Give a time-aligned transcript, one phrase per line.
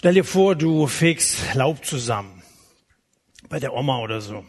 [0.00, 2.42] Stell dir vor, du fegst Laub zusammen.
[3.50, 4.46] Bei der Oma oder so.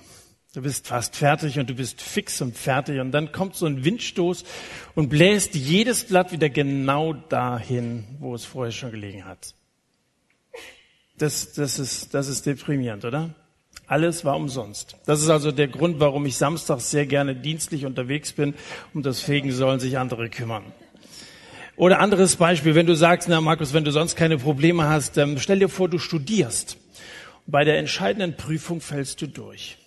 [0.54, 3.84] Du bist fast fertig und du bist fix und fertig und dann kommt so ein
[3.84, 4.46] Windstoß
[4.96, 9.54] und bläst jedes Blatt wieder genau dahin, wo es vorher schon gelegen hat.
[11.18, 13.36] Das, das, ist, das ist deprimierend, oder?
[13.88, 14.96] Alles war umsonst.
[15.06, 18.54] Das ist also der Grund, warum ich samstags sehr gerne dienstlich unterwegs bin.
[18.94, 20.64] Um das Fegen sollen sich andere kümmern.
[21.82, 25.40] Oder anderes Beispiel, wenn du sagst, na Markus, wenn du sonst keine Probleme hast, ähm,
[25.40, 26.78] stell dir vor, du studierst.
[27.48, 29.80] Bei der entscheidenden Prüfung fällst du durch.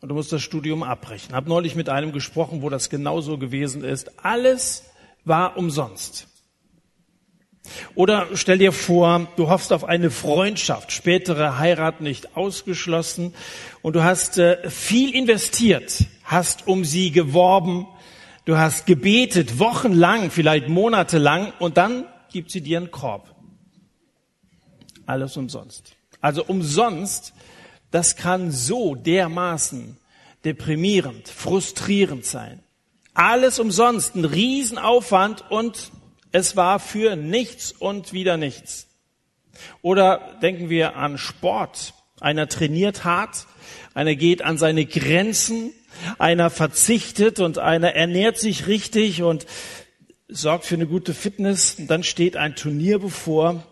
[0.00, 1.32] Und du musst das Studium abbrechen.
[1.32, 4.24] Hab neulich mit einem gesprochen, wo das genauso gewesen ist.
[4.24, 4.90] Alles
[5.24, 6.26] war umsonst.
[7.94, 13.32] Oder stell dir vor, du hoffst auf eine Freundschaft, spätere Heirat nicht ausgeschlossen
[13.80, 17.86] und du hast äh, viel investiert, hast um sie geworben,
[18.44, 23.34] du hast gebetet, wochenlang, vielleicht monatelang und dann gibt sie dir einen Korb.
[25.06, 25.94] Alles umsonst.
[26.20, 27.34] Also umsonst,
[27.90, 29.96] das kann so dermaßen
[30.44, 32.62] deprimierend, frustrierend sein.
[33.14, 35.90] Alles umsonst, ein Riesenaufwand und
[36.30, 38.88] es war für nichts und wieder nichts.
[39.82, 41.94] Oder denken wir an Sport.
[42.22, 43.46] Einer trainiert hart,
[43.94, 45.72] einer geht an seine Grenzen,
[46.18, 49.44] einer verzichtet und einer ernährt sich richtig und
[50.28, 51.74] sorgt für eine gute Fitness.
[51.80, 53.66] Und dann steht ein Turnier bevor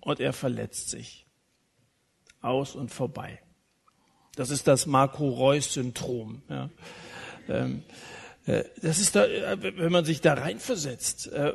[0.00, 1.24] und er verletzt sich.
[2.40, 3.38] Aus und vorbei.
[4.34, 6.42] Das ist das Marco Reus-Syndrom.
[6.48, 6.70] Ja.
[7.48, 7.92] Ähm, äh,
[8.82, 11.26] das ist da, äh, wenn man sich da reinversetzt.
[11.32, 11.52] Äh,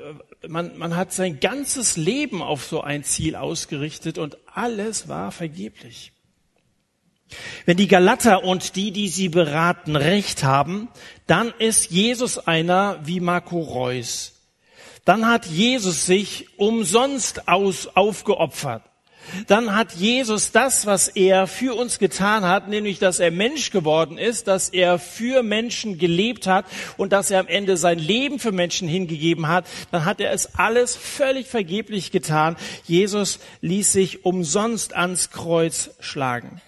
[0.47, 6.11] man, man hat sein ganzes Leben auf so ein Ziel ausgerichtet und alles war vergeblich.
[7.65, 10.87] Wenn die Galater und die, die sie beraten, recht haben,
[11.25, 14.33] dann ist Jesus einer wie Marco Reus.
[15.03, 18.83] Dann hat Jesus sich umsonst aus, aufgeopfert
[19.47, 24.17] dann hat Jesus das, was er für uns getan hat, nämlich dass er Mensch geworden
[24.17, 26.65] ist, dass er für Menschen gelebt hat
[26.97, 30.55] und dass er am Ende sein Leben für Menschen hingegeben hat, dann hat er es
[30.55, 32.55] alles völlig vergeblich getan.
[32.85, 36.61] Jesus ließ sich umsonst ans Kreuz schlagen.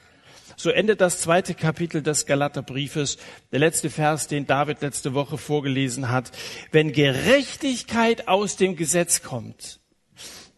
[0.58, 3.18] So endet das zweite Kapitel des Galaterbriefes,
[3.52, 6.32] der letzte Vers, den David letzte Woche vorgelesen hat.
[6.72, 9.80] Wenn Gerechtigkeit aus dem Gesetz kommt,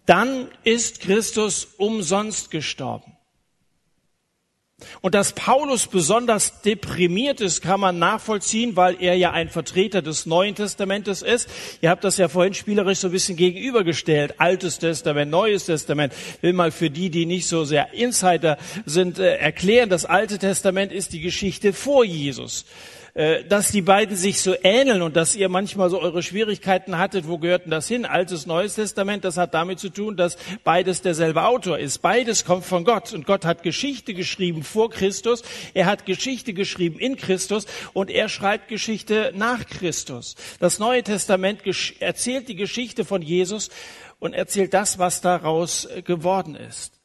[0.08, 3.18] dann ist Christus umsonst gestorben.
[5.02, 10.28] Und dass Paulus besonders deprimiert ist, kann man nachvollziehen, weil er ja ein Vertreter des
[10.28, 11.50] Neuen Testamentes ist.
[11.82, 14.40] Ihr habt das ja vorhin spielerisch so ein bisschen gegenübergestellt.
[14.40, 16.14] Altes Testament, Neues Testament.
[16.42, 19.90] will mal für die, die nicht so sehr Insider sind, äh, erklären.
[19.90, 22.66] Das Alte Testament ist die Geschichte vor Jesus.
[23.18, 27.28] Äh, dass die beiden sich so ähneln und dass ihr manchmal so eure Schwierigkeiten hattet,
[27.28, 28.06] wo gehört denn das hin?
[28.06, 32.04] Altes, Neues Testament, das hat damit zu tun, dass beides derselbe Autor ist.
[32.04, 35.42] Beides kommt von Gott und Gott hat Geschichte geschrieben vor Christus,
[35.74, 40.36] er hat Geschichte geschrieben in Christus und er schreibt Geschichte nach Christus.
[40.60, 41.62] Das Neue Testament
[42.00, 43.70] erzählt die Geschichte von Jesus
[44.20, 46.97] und erzählt das, was daraus äh, geworden ist.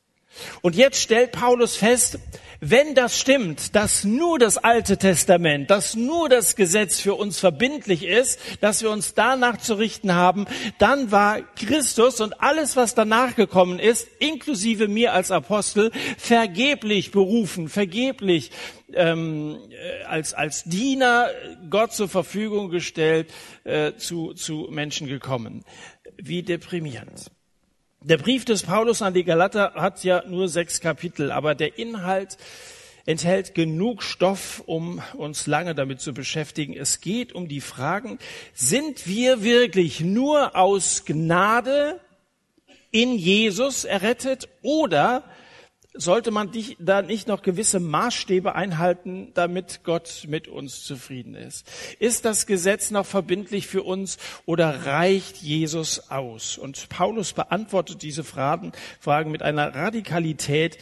[0.61, 2.19] Und jetzt stellt Paulus fest,
[2.65, 8.05] wenn das stimmt, dass nur das Alte Testament, dass nur das Gesetz für uns verbindlich
[8.05, 10.47] ist, dass wir uns danach zu richten haben,
[10.79, 17.69] dann war Christus und alles, was danach gekommen ist, inklusive mir als Apostel, vergeblich berufen,
[17.69, 18.53] vergeblich
[18.95, 21.31] ähm, äh, als, als Diener
[21.69, 23.33] Gott zur Verfügung gestellt,
[23.65, 25.65] äh, zu, zu Menschen gekommen.
[26.17, 27.33] Wie deprimierend.
[28.05, 32.37] Der Brief des Paulus an die Galater hat ja nur sechs Kapitel, aber der Inhalt
[33.07, 36.75] enthält genug Stoff, um uns lange damit zu beschäftigen.
[36.77, 38.19] Es geht um die Fragen,
[38.55, 42.01] sind wir wirklich nur aus Gnade
[42.91, 45.23] in Jesus errettet oder
[45.95, 51.71] sollte man da nicht noch gewisse Maßstäbe einhalten, damit Gott mit uns zufrieden ist?
[51.99, 56.57] Ist das Gesetz noch verbindlich für uns oder reicht Jesus aus?
[56.57, 60.79] Und Paulus beantwortet diese Fragen, Fragen mit einer Radikalität,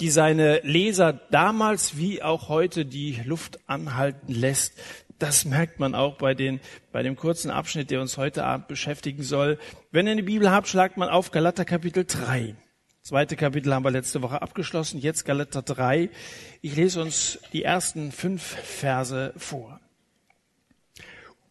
[0.00, 4.74] die seine Leser damals wie auch heute die Luft anhalten lässt.
[5.18, 6.60] Das merkt man auch bei, den,
[6.92, 9.58] bei dem kurzen Abschnitt, der uns heute Abend beschäftigen soll.
[9.90, 12.54] Wenn ihr eine Bibel habt, schlagt man auf Galater Kapitel 3.
[13.06, 16.10] Zweite Kapitel haben wir letzte Woche abgeschlossen, jetzt Galater 3.
[16.60, 19.78] Ich lese uns die ersten fünf Verse vor.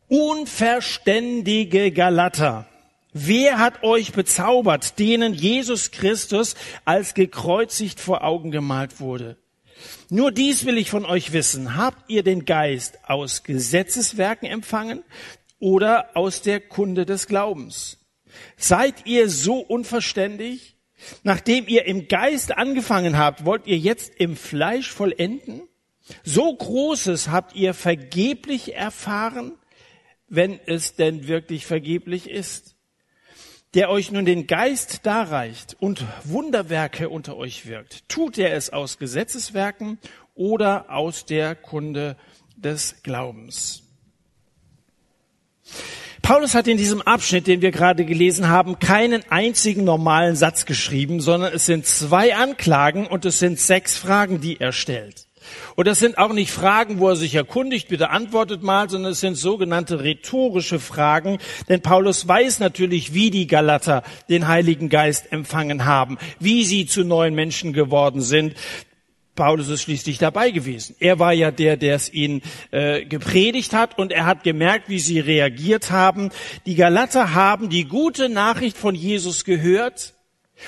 [0.10, 2.68] Unverständige Galater,
[3.14, 9.38] wer hat euch bezaubert, denen Jesus Christus als gekreuzigt vor Augen gemalt wurde?
[10.10, 11.78] Nur dies will ich von euch wissen.
[11.78, 15.04] Habt ihr den Geist aus Gesetzeswerken empfangen
[15.60, 17.98] oder aus der Kunde des Glaubens?
[18.58, 20.75] Seid ihr so unverständig?
[21.24, 25.62] Nachdem ihr im Geist angefangen habt, wollt ihr jetzt im Fleisch vollenden?
[26.24, 29.54] So Großes habt ihr vergeblich erfahren,
[30.28, 32.76] wenn es denn wirklich vergeblich ist.
[33.74, 38.08] Der euch nun den Geist darreicht und Wunderwerke unter euch wirkt.
[38.08, 40.00] Tut er es aus Gesetzeswerken
[40.34, 42.16] oder aus der Kunde
[42.56, 43.84] des Glaubens?
[46.26, 51.22] Paulus hat in diesem Abschnitt, den wir gerade gelesen haben, keinen einzigen normalen Satz geschrieben,
[51.22, 55.28] sondern es sind zwei Anklagen und es sind sechs Fragen, die er stellt.
[55.76, 59.20] Und das sind auch nicht Fragen, wo er sich erkundigt, bitte antwortet mal, sondern es
[59.20, 61.38] sind sogenannte rhetorische Fragen,
[61.70, 67.04] denn Paulus weiß natürlich, wie die Galater den Heiligen Geist empfangen haben, wie sie zu
[67.04, 68.56] neuen Menschen geworden sind.
[69.36, 70.96] Paulus ist schließlich dabei gewesen.
[71.00, 72.42] Er war ja der, der es ihnen
[72.72, 76.30] äh, gepredigt hat und er hat gemerkt, wie sie reagiert haben.
[76.66, 80.15] Die Galater haben die gute Nachricht von Jesus gehört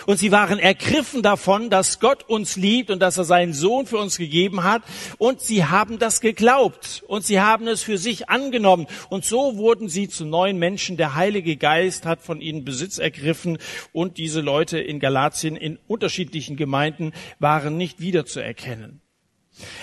[0.05, 3.97] und sie waren ergriffen davon, dass Gott uns liebt und dass er seinen Sohn für
[3.97, 4.83] uns gegeben hat.
[5.17, 8.87] Und sie haben das geglaubt und sie haben es für sich angenommen.
[9.09, 10.97] Und so wurden sie zu neuen Menschen.
[10.97, 13.57] Der Heilige Geist hat von ihnen Besitz ergriffen
[13.93, 19.01] und diese Leute in Galatien in unterschiedlichen Gemeinden waren nicht wiederzuerkennen.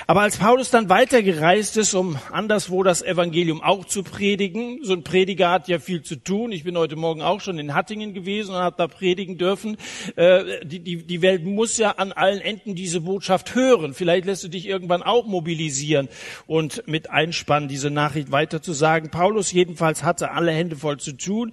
[0.06, 5.02] Aber als Paulus dann weitergereist ist, um anderswo das Evangelium auch zu predigen, so ein
[5.02, 6.52] Prediger hat ja viel zu tun.
[6.52, 9.76] Ich bin heute Morgen auch schon in Hattingen gewesen und habe da predigen dürfen.
[10.16, 13.94] Äh, die, die, die Welt muss ja an allen Enden diese Botschaft hören.
[13.94, 16.08] Vielleicht lässt du dich irgendwann auch mobilisieren
[16.46, 19.10] und mit einspannen, diese Nachricht weiter zu sagen.
[19.10, 21.52] Paulus jedenfalls hatte alle Hände voll zu tun.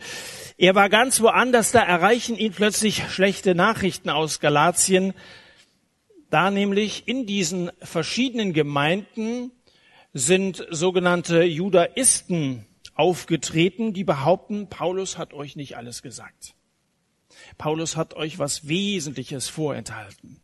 [0.58, 5.14] Er war ganz woanders, da erreichen ihn plötzlich schlechte Nachrichten aus Galatien
[6.32, 9.52] da nämlich in diesen verschiedenen Gemeinden
[10.14, 16.56] sind sogenannte Judaisten aufgetreten, die behaupten, Paulus hat euch nicht alles gesagt.
[17.58, 20.42] Paulus hat euch was Wesentliches vorenthalten.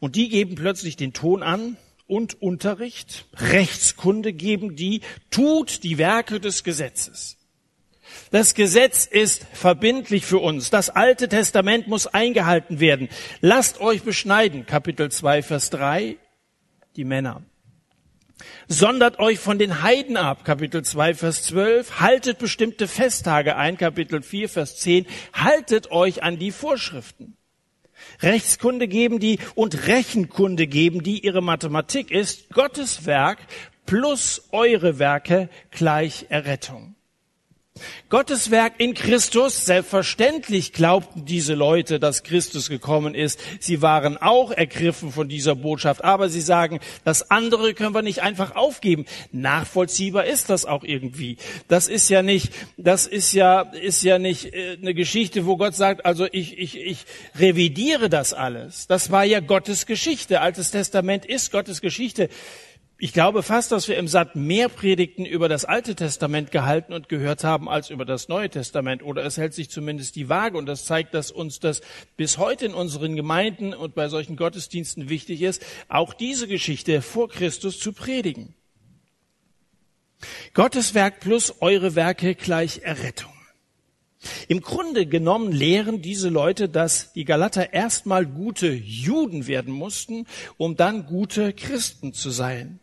[0.00, 5.00] Und die geben plötzlich den Ton an und Unterricht, Rechtskunde geben die,
[5.30, 7.35] tut die Werke des Gesetzes.
[8.30, 10.70] Das Gesetz ist verbindlich für uns.
[10.70, 13.08] Das Alte Testament muss eingehalten werden.
[13.40, 14.66] Lasst euch beschneiden.
[14.66, 16.16] Kapitel 2, Vers 3.
[16.96, 17.42] Die Männer.
[18.68, 20.44] Sondert euch von den Heiden ab.
[20.44, 22.00] Kapitel 2, Vers 12.
[22.00, 23.78] Haltet bestimmte Festtage ein.
[23.78, 25.06] Kapitel 4, Vers 10.
[25.32, 27.36] Haltet euch an die Vorschriften.
[28.22, 31.24] Rechtskunde geben die und Rechenkunde geben die.
[31.24, 33.38] Ihre Mathematik ist Gottes Werk
[33.86, 36.95] plus eure Werke gleich Errettung.
[38.08, 43.40] Gottes Werk in Christus, selbstverständlich glaubten diese Leute, dass Christus gekommen ist.
[43.60, 48.22] Sie waren auch ergriffen von dieser Botschaft, aber sie sagen, das andere können wir nicht
[48.22, 49.06] einfach aufgeben.
[49.32, 51.36] Nachvollziehbar ist das auch irgendwie.
[51.68, 55.74] Das ist ja nicht, das ist ja, ist ja nicht äh, eine Geschichte, wo Gott
[55.74, 57.04] sagt, also ich, ich, ich
[57.38, 58.86] revidiere das alles.
[58.86, 60.40] Das war ja Gottes Geschichte.
[60.40, 62.28] Altes Testament ist Gottes Geschichte
[62.98, 67.10] ich glaube fast, dass wir im Satt mehr Predigten über das Alte Testament gehalten und
[67.10, 69.02] gehört haben als über das Neue Testament.
[69.02, 70.56] Oder es hält sich zumindest die Waage.
[70.56, 71.82] Und das zeigt, dass uns das
[72.16, 77.28] bis heute in unseren Gemeinden und bei solchen Gottesdiensten wichtig ist, auch diese Geschichte vor
[77.28, 78.54] Christus zu predigen.
[80.54, 83.32] Gottes Werk plus eure Werke gleich Errettung.
[84.48, 90.26] Im Grunde genommen lehren diese Leute, dass die Galater erstmal gute Juden werden mussten,
[90.56, 92.80] um dann gute Christen zu sein.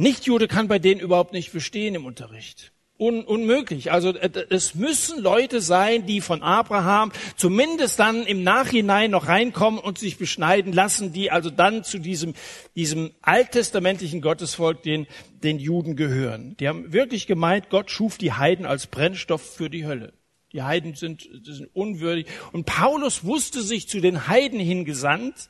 [0.00, 2.72] Nichtjude kann bei denen überhaupt nicht bestehen im Unterricht.
[2.98, 3.92] Un unmöglich.
[3.92, 9.80] Also äh, es müssen Leute sein, die von Abraham zumindest dann im Nachhinein noch reinkommen
[9.80, 12.34] und sich beschneiden lassen, die also dann zu diesem,
[12.76, 15.06] diesem alttestamentlichen Gottesvolk, den,
[15.42, 16.56] den Juden gehören.
[16.60, 20.12] Die haben wirklich gemeint, Gott schuf die Heiden als Brennstoff für die Hölle.
[20.52, 22.26] Die Heiden sind, sind unwürdig.
[22.52, 25.48] Und Paulus wusste sich zu den Heiden hingesandt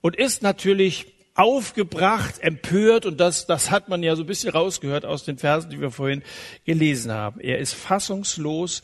[0.00, 1.06] und ist natürlich
[1.38, 5.70] aufgebracht, empört und das, das hat man ja so ein bisschen rausgehört aus den Versen,
[5.70, 6.24] die wir vorhin
[6.64, 7.40] gelesen haben.
[7.40, 8.82] Er ist fassungslos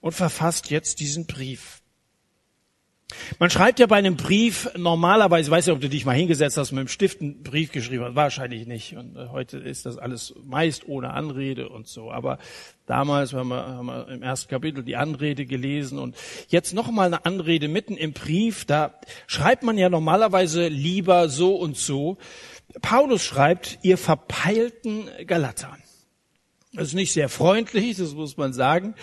[0.00, 1.82] und verfasst jetzt diesen Brief.
[3.38, 6.72] Man schreibt ja bei einem Brief normalerweise, weiß ja, ob du dich mal hingesetzt hast,
[6.72, 8.96] mit dem Stift einen Brief geschrieben hast, wahrscheinlich nicht.
[8.96, 12.10] Und äh, heute ist das alles meist ohne Anrede und so.
[12.10, 12.38] Aber
[12.86, 16.16] damals haben wir, haben wir im ersten Kapitel die Anrede gelesen und
[16.48, 18.64] jetzt noch mal eine Anrede mitten im Brief.
[18.64, 18.94] Da
[19.28, 22.18] schreibt man ja normalerweise lieber so und so.
[22.82, 25.78] Paulus schreibt, ihr verpeilten Galatern.
[26.76, 28.94] Das ist nicht sehr freundlich, das muss man sagen.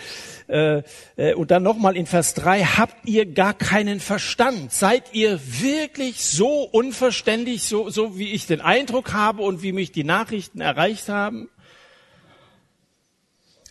[0.46, 0.82] Äh,
[1.16, 4.72] äh, und dann nochmal in Vers 3, habt ihr gar keinen Verstand?
[4.72, 9.90] Seid ihr wirklich so unverständlich, so, so wie ich den Eindruck habe und wie mich
[9.90, 11.48] die Nachrichten erreicht haben?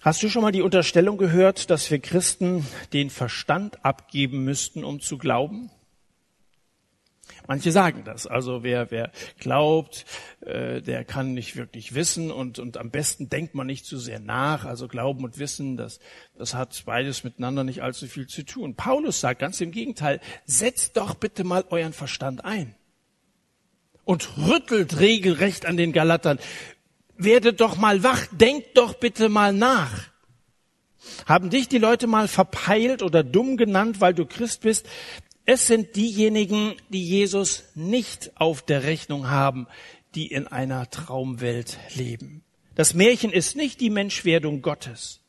[0.02, 5.00] Hast du schon mal die Unterstellung gehört, dass wir Christen den Verstand abgeben müssten, um
[5.00, 5.72] zu glauben?
[7.48, 8.26] Manche sagen das.
[8.26, 10.06] Also wer, wer glaubt,
[10.42, 14.20] äh, der kann nicht wirklich wissen und, und am besten denkt man nicht zu sehr
[14.20, 14.66] nach.
[14.66, 16.00] Also Glauben und Wissen, das,
[16.38, 18.76] das hat beides miteinander nicht allzu viel zu tun.
[18.76, 22.76] Paulus sagt ganz im Gegenteil, setzt doch bitte mal euren Verstand ein
[24.06, 26.40] und rüttelt regelrecht an den Galatern.
[27.18, 30.14] Werdet doch mal wach, denkt doch bitte mal nach.
[31.26, 34.88] Haben dich die Leute mal verpeilt oder dumm genannt, weil du Christ bist?
[35.46, 39.68] Es sind diejenigen, die Jesus nicht auf der Rechnung haben,
[40.16, 42.44] die in einer Traumwelt leben.
[42.76, 45.20] Das Märchen ist nicht die Menschwerdung Gottes.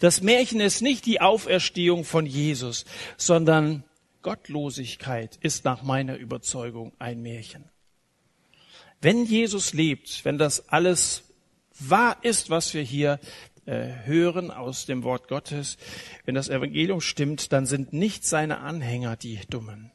[0.00, 2.84] Das Märchen ist nicht die Auferstehung von Jesus,
[3.16, 3.84] sondern
[4.22, 7.64] Gottlosigkeit ist nach meiner Überzeugung ein Märchen.
[9.00, 11.22] Wenn Jesus lebt, wenn das alles
[11.78, 13.18] wahr ist, was wir hier
[13.66, 15.76] hören aus dem Wort Gottes,
[16.24, 19.92] wenn das Evangelium stimmt, dann sind nicht seine Anhänger die Dummen.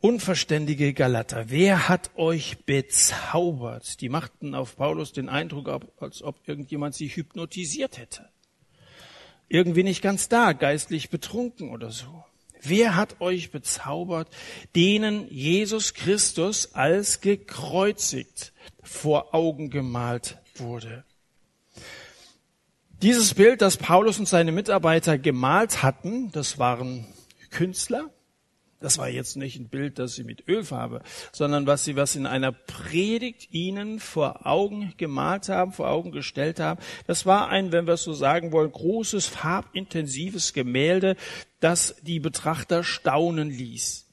[0.00, 4.00] Unverständige Galater, wer hat euch bezaubert?
[4.00, 5.68] Die machten auf Paulus den Eindruck,
[5.98, 8.28] als ob irgendjemand sie hypnotisiert hätte.
[9.48, 12.24] Irgendwie nicht ganz da, geistlich betrunken oder so.
[12.62, 14.28] Wer hat euch bezaubert,
[14.74, 18.52] denen Jesus Christus als gekreuzigt
[18.82, 21.04] vor Augen gemalt wurde.
[23.02, 27.06] Dieses Bild, das Paulus und seine Mitarbeiter gemalt hatten, das waren
[27.50, 28.10] Künstler.
[28.80, 32.26] Das war jetzt nicht ein Bild, das sie mit Ölfarbe, sondern was sie was in
[32.26, 36.80] einer Predigt ihnen vor Augen gemalt haben, vor Augen gestellt haben.
[37.06, 41.16] Das war ein, wenn wir es so sagen wollen, großes farbintensives Gemälde,
[41.60, 44.05] das die Betrachter staunen ließ.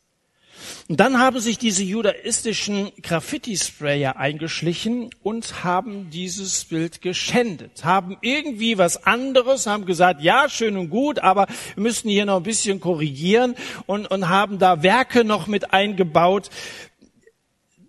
[0.88, 8.78] Und dann haben sich diese judaistischen Graffiti-Sprayer eingeschlichen und haben dieses Bild geschändet, haben irgendwie
[8.78, 12.80] was anderes, haben gesagt, ja, schön und gut, aber wir müssen hier noch ein bisschen
[12.80, 13.56] korrigieren
[13.86, 16.50] und, und haben da Werke noch mit eingebaut,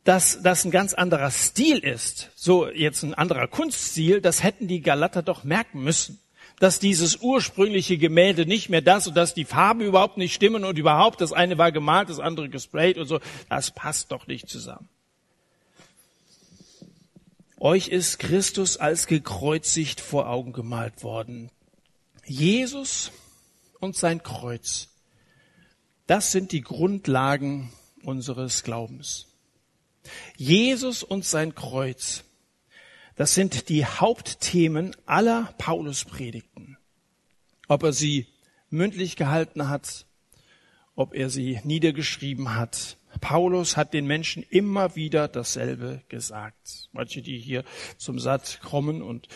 [0.04, 4.82] dass das ein ganz anderer Stil ist, so jetzt ein anderer Kunststil, das hätten die
[4.82, 6.20] Galater doch merken müssen
[6.60, 10.78] dass dieses ursprüngliche Gemälde nicht mehr das und dass die Farben überhaupt nicht stimmen und
[10.78, 13.20] überhaupt das eine war gemalt, das andere gesprayt und so.
[13.48, 14.88] Das passt doch nicht zusammen.
[17.58, 21.50] Euch ist Christus als gekreuzigt vor Augen gemalt worden.
[22.26, 23.10] Jesus
[23.80, 24.88] und sein Kreuz.
[26.06, 29.26] Das sind die Grundlagen unseres Glaubens.
[30.36, 32.24] Jesus und sein Kreuz.
[33.16, 36.76] Das sind die Hauptthemen aller Pauluspredigten.
[37.68, 38.26] Ob er sie
[38.70, 40.06] mündlich gehalten hat,
[40.96, 42.98] ob er sie niedergeschrieben hat.
[43.20, 46.88] Paulus hat den Menschen immer wieder dasselbe gesagt.
[46.92, 47.64] Manche, die hier
[47.96, 49.28] zum Satt kommen und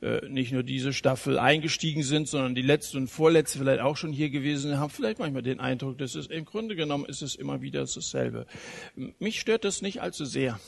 [0.00, 4.12] äh, nicht nur diese Staffel eingestiegen sind, sondern die letzte und vorletzte vielleicht auch schon
[4.12, 7.34] hier gewesen sind, haben vielleicht manchmal den Eindruck, dass es im Grunde genommen ist es
[7.34, 8.46] immer wieder dasselbe.
[9.18, 10.60] Mich stört das nicht allzu sehr.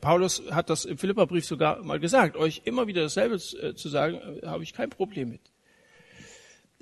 [0.00, 4.16] Paulus hat das im Philipperbrief sogar mal gesagt, euch immer wieder dasselbe äh, zu sagen,
[4.42, 5.40] äh, habe ich kein Problem mit.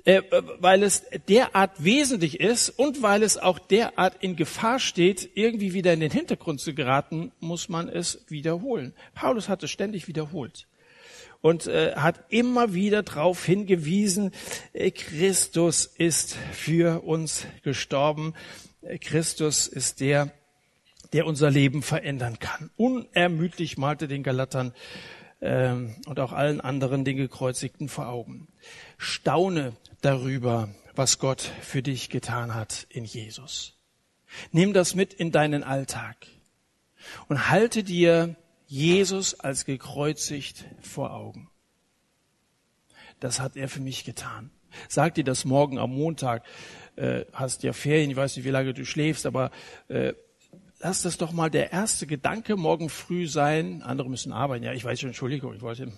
[0.05, 0.23] Äh,
[0.59, 5.93] weil es derart wesentlich ist und weil es auch derart in Gefahr steht, irgendwie wieder
[5.93, 8.93] in den Hintergrund zu geraten, muss man es wiederholen.
[9.13, 10.67] Paulus hat es ständig wiederholt
[11.41, 14.31] und hat immer wieder darauf hingewiesen,
[14.73, 18.33] Christus ist für uns gestorben.
[18.99, 20.31] Christus ist der,
[21.15, 22.69] der unser Leben verändern kann.
[22.75, 24.73] Unermüdlich malte den Galatern
[25.39, 28.49] ähm, und auch allen anderen den Gekreuzigten vor Augen.
[28.97, 33.77] Staune darüber, was Gott für dich getan hat in Jesus.
[34.51, 36.17] Nimm das mit in deinen Alltag
[37.29, 38.35] und halte dir
[38.67, 41.49] Jesus als gekreuzigt vor Augen.
[43.21, 44.51] Das hat er für mich getan.
[44.89, 46.43] Sag dir das morgen am Montag,
[46.97, 49.51] äh, hast ja Ferien, ich weiß nicht, wie lange du schläfst, aber
[49.87, 50.11] äh,
[50.79, 53.81] lass das doch mal der erste Gedanke morgen früh sein.
[53.81, 54.63] Andere müssen arbeiten.
[54.63, 55.91] Ja, ich weiß schon, Entschuldigung, ich wollte.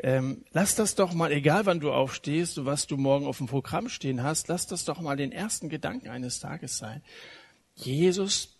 [0.00, 3.48] Ähm, lass das doch mal, egal wann du aufstehst und was du morgen auf dem
[3.48, 7.02] Programm stehen hast, lass das doch mal den ersten Gedanken eines Tages sein.
[7.74, 8.56] Jesus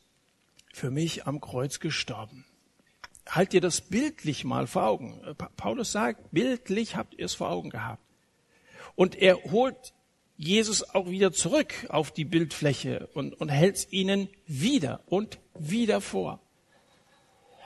[0.72, 2.44] für mich am Kreuz gestorben.
[3.28, 5.20] Halt dir das bildlich mal vor Augen.
[5.56, 8.02] Paulus sagt, bildlich habt ihr es vor Augen gehabt.
[8.96, 9.92] Und er holt
[10.38, 16.00] Jesus auch wieder zurück auf die Bildfläche und, und hält es ihnen wieder und wieder
[16.00, 16.40] vor.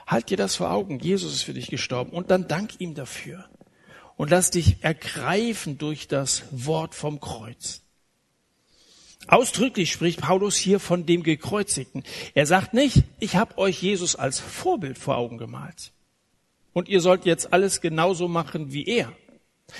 [0.07, 0.99] Halt dir das vor Augen.
[0.99, 3.47] Jesus ist für dich gestorben und dann dank ihm dafür.
[4.17, 7.83] Und lass dich ergreifen durch das Wort vom Kreuz.
[9.27, 12.03] Ausdrücklich spricht Paulus hier von dem Gekreuzigten.
[12.33, 15.93] Er sagt nicht, ich habe euch Jesus als Vorbild vor Augen gemalt.
[16.73, 19.13] und ihr sollt jetzt alles genauso machen wie er.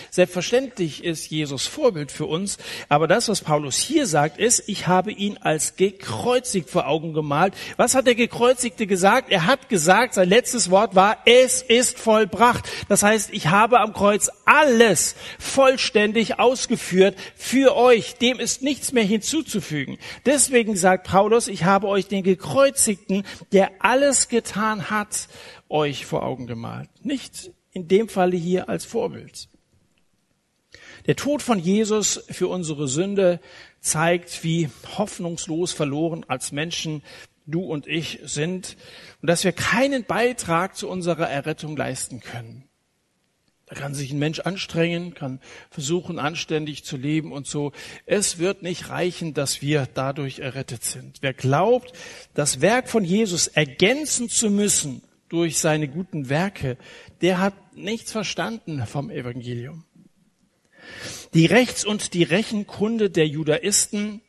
[0.10, 5.12] Selbstverständlich ist Jesus Vorbild für uns, aber das, was Paulus hier sagt, ist, ich habe
[5.12, 7.54] ihn als gekreuzigt vor Augen gemalt.
[7.78, 9.32] Was hat der Gekreuzigte gesagt?
[9.32, 12.70] Er hat gesagt, sein letztes Wort war, es ist vollbracht.
[12.90, 18.16] Das heißt, ich habe am Kreuz alles vollständig ausgeführt für euch.
[18.16, 19.98] Dem ist nichts mehr hinzuzufügen.
[20.25, 25.28] Deswegen sagt Paulus, ich habe euch den Gekreuzigten, der alles getan hat,
[25.70, 26.90] euch vor Augen gemalt.
[27.02, 29.50] Nicht in dem Falle hier als Vorbild.
[31.05, 33.39] Der Tod von Jesus für unsere Sünde
[33.81, 37.03] zeigt, wie hoffnungslos verloren als Menschen
[37.45, 38.77] du und ich sind
[39.22, 42.63] und dass wir keinen Beitrag zu unserer Errettung leisten können.
[43.65, 47.72] Da kann sich ein Mensch anstrengen, kann versuchen, anständig zu leben und so.
[48.05, 51.17] Es wird nicht reichen, dass wir dadurch errettet sind.
[51.22, 51.93] Wer glaubt,
[52.33, 56.77] das Werk von Jesus ergänzen zu müssen durch seine guten Werke,
[57.22, 59.86] der hat nichts verstanden vom Evangelium.
[61.34, 64.22] Die Rechts- und die Rechenkunde der Judaisten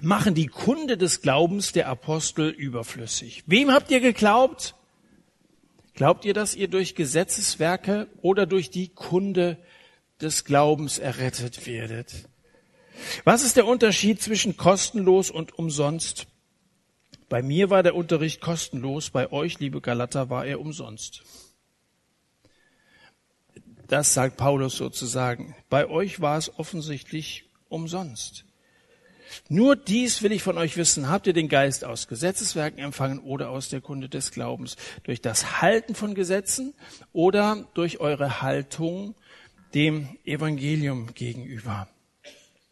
[0.00, 3.42] machen die Kunde des Glaubens der Apostel überflüssig.
[3.46, 4.74] Wem habt ihr geglaubt?
[5.94, 9.56] Glaubt ihr, dass ihr durch Gesetzeswerke oder durch die Kunde
[10.20, 12.28] des Glaubens errettet werdet?
[13.24, 16.26] Was ist der Unterschied zwischen kostenlos und umsonst?
[17.28, 21.22] Bei mir war der Unterricht kostenlos, bei euch, liebe Galater, war er umsonst.
[23.88, 25.54] Das sagt Paulus sozusagen.
[25.68, 28.44] Bei euch war es offensichtlich umsonst.
[29.48, 31.08] Nur dies will ich von euch wissen.
[31.08, 34.76] Habt ihr den Geist aus Gesetzeswerken empfangen oder aus der Kunde des Glaubens?
[35.04, 36.74] Durch das Halten von Gesetzen
[37.12, 39.14] oder durch eure Haltung
[39.74, 41.88] dem Evangelium gegenüber?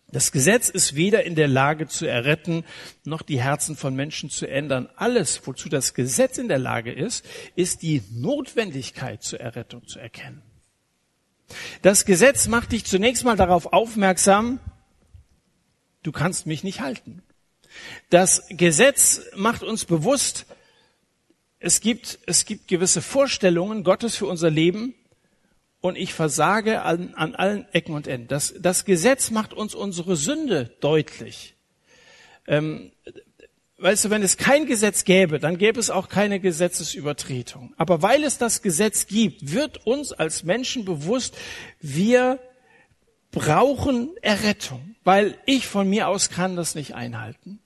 [0.09, 2.65] Das Gesetz ist weder in der Lage zu erretten,
[3.05, 4.89] noch die Herzen von Menschen zu ändern.
[4.95, 7.25] Alles, wozu das Gesetz in der Lage ist,
[7.57, 10.43] ist die Notwendigkeit zur Errettung zu erkennen.
[11.83, 14.61] Das Gesetz macht dich zunächst mal darauf aufmerksam,
[16.03, 17.23] du kannst mich nicht halten.
[18.11, 20.47] Das Gesetz macht uns bewusst,
[21.59, 24.95] es gibt, es gibt gewisse Vorstellungen Gottes für unser Leben
[25.81, 28.29] und ich versage an, an allen Ecken und Enden.
[28.29, 31.55] Das, das Gesetz macht uns unsere Sünde deutlich.
[32.47, 32.93] Ähm,
[33.79, 37.75] weißt du, wenn es kein Gesetz gäbe, dann gäbe es auch keine Gesetzesübertretung.
[37.77, 41.37] Aber weil es das Gesetz gibt, wird uns als Menschen bewusst,
[41.81, 42.39] wir
[43.31, 47.59] brauchen Errettung, weil ich von mir aus kann das nicht einhalten.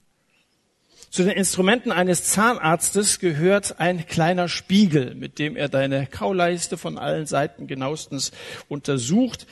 [1.11, 6.99] Zu den Instrumenten eines Zahnarztes gehört ein kleiner Spiegel, mit dem er deine Kauleiste von
[6.99, 8.31] allen Seiten genauestens
[8.67, 9.47] untersucht.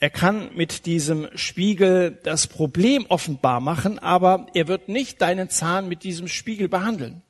[0.00, 5.88] Er kann mit diesem Spiegel das Problem offenbar machen, aber er wird nicht deinen Zahn
[5.88, 7.22] mit diesem Spiegel behandeln.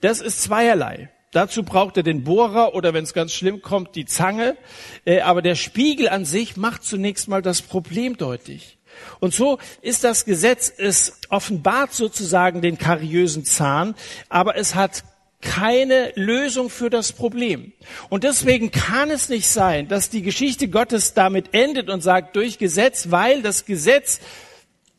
[0.00, 1.10] Das ist zweierlei.
[1.32, 4.56] Dazu braucht er den Bohrer oder wenn es ganz schlimm kommt, die Zange.
[5.04, 8.78] Äh, aber der Spiegel an sich macht zunächst mal das Problem deutlich.
[9.20, 13.94] Und so ist das Gesetz, es offenbart sozusagen den kariösen Zahn,
[14.28, 15.04] aber es hat
[15.40, 17.72] keine Lösung für das Problem.
[18.08, 22.58] Und deswegen kann es nicht sein, dass die Geschichte Gottes damit endet und sagt, durch
[22.58, 24.20] Gesetz, weil das Gesetz,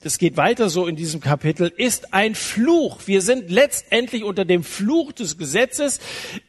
[0.01, 3.01] das geht weiter so in diesem Kapitel, ist ein Fluch.
[3.05, 5.99] Wir sind letztendlich unter dem Fluch des Gesetzes.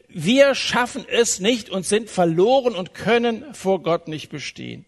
[0.09, 4.87] Wir schaffen es nicht und sind verloren und können vor Gott nicht bestehen.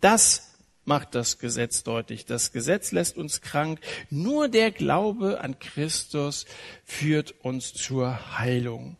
[0.00, 0.55] Das
[0.86, 2.26] macht das Gesetz deutlich.
[2.26, 3.80] Das Gesetz lässt uns krank.
[4.10, 6.46] Nur der Glaube an Christus
[6.84, 8.96] führt uns zur Heilung.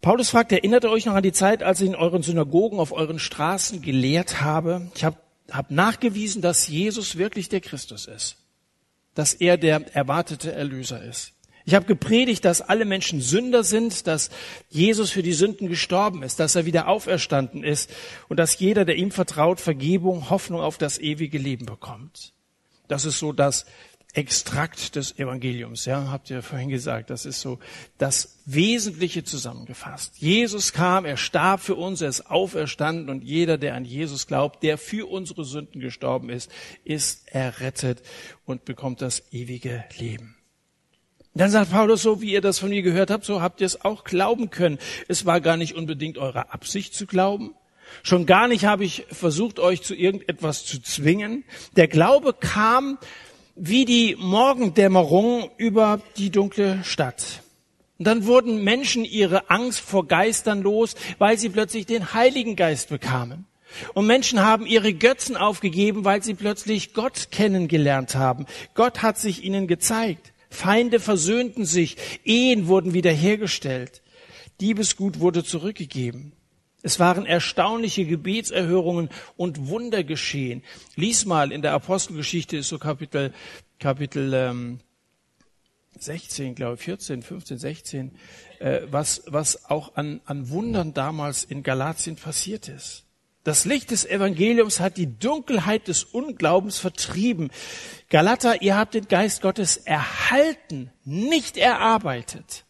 [0.00, 2.92] Paulus fragt, erinnert ihr euch noch an die Zeit, als ich in euren Synagogen, auf
[2.92, 4.90] euren Straßen gelehrt habe?
[4.94, 5.18] Ich habe
[5.50, 8.36] hab nachgewiesen, dass Jesus wirklich der Christus ist.
[9.14, 11.32] Dass er der erwartete Erlöser ist.
[11.64, 14.30] Ich habe gepredigt, dass alle Menschen Sünder sind, dass
[14.68, 17.90] Jesus für die Sünden gestorben ist, dass er wieder auferstanden ist
[18.28, 22.32] und dass jeder, der ihm vertraut, Vergebung, Hoffnung auf das ewige Leben bekommt.
[22.88, 23.66] Das ist so das
[24.12, 27.10] Extrakt des Evangeliums, ja, habt ihr vorhin gesagt.
[27.10, 27.60] Das ist so
[27.96, 30.16] das Wesentliche zusammengefasst.
[30.18, 34.64] Jesus kam, er starb für uns, er ist auferstanden und jeder, der an Jesus glaubt,
[34.64, 36.50] der für unsere Sünden gestorben ist,
[36.82, 38.02] ist errettet
[38.46, 40.39] und bekommt das ewige Leben.
[41.34, 43.84] Dann sagt Paulus so, wie ihr das von mir gehört habt, so habt ihr es
[43.84, 44.78] auch glauben können.
[45.06, 47.54] Es war gar nicht unbedingt eure Absicht zu glauben.
[48.02, 51.44] Schon gar nicht habe ich versucht, euch zu irgendetwas zu zwingen.
[51.76, 52.98] Der Glaube kam
[53.56, 57.42] wie die Morgendämmerung über die dunkle Stadt.
[57.98, 62.88] Und dann wurden Menschen ihre Angst vor Geistern los, weil sie plötzlich den Heiligen Geist
[62.88, 63.46] bekamen.
[63.94, 68.46] Und Menschen haben ihre Götzen aufgegeben, weil sie plötzlich Gott kennengelernt haben.
[68.74, 70.32] Gott hat sich ihnen gezeigt.
[70.50, 74.02] Feinde versöhnten sich, Ehen wurden wiederhergestellt.
[74.60, 76.32] Diebesgut wurde zurückgegeben.
[76.82, 80.62] Es waren erstaunliche Gebetserhörungen und Wunder geschehen.
[80.96, 83.32] Lies mal in der Apostelgeschichte ist so Kapitel
[83.78, 84.80] Kapitel ähm,
[85.98, 88.12] 16, glaube ich, 14, 15, 16,
[88.58, 93.04] äh, was was auch an an Wundern damals in Galatien passiert ist.
[93.42, 97.50] Das Licht des Evangeliums hat die Dunkelheit des Unglaubens vertrieben.
[98.10, 102.66] Galater, ihr habt den Geist Gottes erhalten, nicht erarbeitet.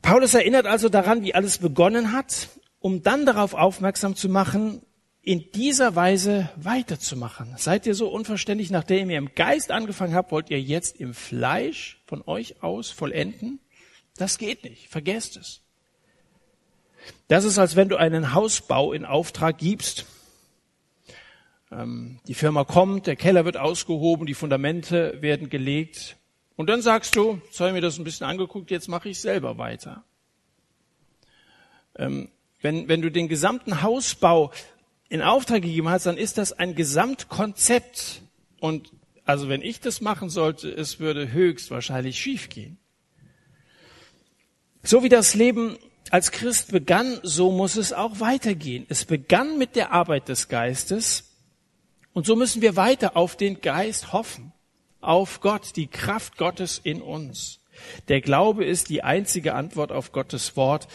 [0.00, 4.82] Paulus erinnert also daran, wie alles begonnen hat, um dann darauf aufmerksam zu machen,
[5.20, 7.52] in dieser Weise weiterzumachen.
[7.58, 12.00] Seid ihr so unverständlich, nachdem ihr im Geist angefangen habt, wollt ihr jetzt im Fleisch
[12.06, 13.60] von euch aus vollenden?
[14.16, 14.88] Das geht nicht.
[14.88, 15.60] Vergesst es.
[17.28, 20.06] Das ist, als wenn du einen Hausbau in Auftrag gibst.
[21.70, 26.16] Ähm, die Firma kommt, der Keller wird ausgehoben, die Fundamente werden gelegt.
[26.56, 29.20] Und dann sagst du, jetzt habe ich mir das ein bisschen angeguckt, jetzt mache ich
[29.20, 30.04] selber weiter.
[31.96, 32.28] Ähm,
[32.60, 34.52] wenn, wenn du den gesamten Hausbau
[35.08, 38.22] in Auftrag gegeben hast, dann ist das ein Gesamtkonzept.
[38.60, 38.92] Und
[39.24, 42.78] also wenn ich das machen sollte, es würde höchstwahrscheinlich schiefgehen.
[44.82, 45.76] So wie das Leben
[46.10, 48.86] als Christ begann, so muss es auch weitergehen.
[48.88, 51.24] Es begann mit der Arbeit des Geistes
[52.12, 54.52] und so müssen wir weiter auf den Geist hoffen
[55.00, 57.60] auf Gott, die Kraft Gottes in uns.
[58.08, 60.88] Der Glaube ist die einzige Antwort auf Gottes Wort.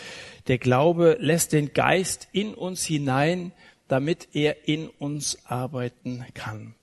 [0.47, 3.53] Der Glaube lässt den Geist in uns hinein,
[3.87, 6.75] damit er in uns arbeiten kann.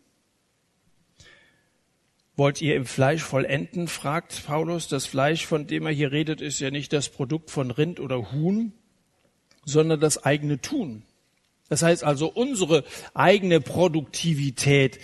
[2.40, 3.86] Wollt ihr im Fleisch vollenden?
[3.86, 4.88] fragt Paulus.
[4.88, 8.32] Das Fleisch, von dem er hier redet, ist ja nicht das Produkt von Rind oder
[8.32, 8.72] Huhn,
[9.66, 11.02] sondern das eigene Tun.
[11.68, 15.00] Das heißt also unsere eigene Produktivität,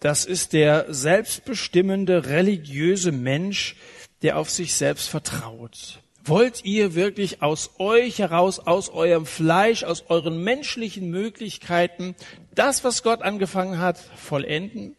[0.00, 3.76] das ist der selbstbestimmende religiöse Mensch,
[4.22, 6.00] der auf sich selbst vertraut.
[6.24, 12.16] Wollt ihr wirklich aus euch heraus, aus eurem Fleisch, aus euren menschlichen Möglichkeiten
[12.54, 14.96] das, was Gott angefangen hat, vollenden?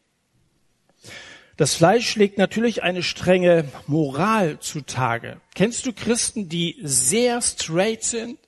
[1.56, 5.38] Das Fleisch legt natürlich eine strenge Moral zutage.
[5.54, 8.40] Kennst du Christen, die sehr straight sind?